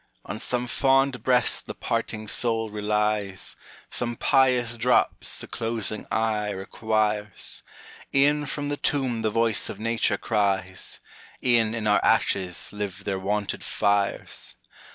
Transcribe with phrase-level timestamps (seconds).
[0.25, 3.55] On some fond breast the parting soul relies,
[3.91, 7.61] Some pious drops the closing eye requires;
[8.11, 11.01] E'en from the tomb the voice of Nature cries,
[11.43, 14.55] E'en in our ashes live their wonted fires.